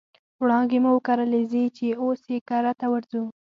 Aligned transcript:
وړانګې 0.41 0.77
مو 0.83 0.89
وکرلې 0.95 1.41
ځي 1.51 1.63
چې 1.75 1.85
اوس 2.01 2.21
یې 2.31 2.37
کرته 2.49 2.85
ورځو 2.93 3.23